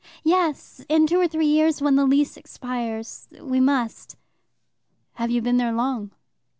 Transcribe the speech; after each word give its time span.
"Yes, 0.23 0.83
in 0.89 1.05
two 1.05 1.19
or 1.19 1.27
three 1.27 1.45
years, 1.45 1.79
when 1.79 1.95
the 1.95 2.07
lease 2.07 2.35
expires. 2.35 3.27
We 3.39 3.59
must." 3.59 4.15
"Have 5.13 5.29
you 5.29 5.43
been 5.43 5.57
there 5.57 5.73
long?" 5.73 6.09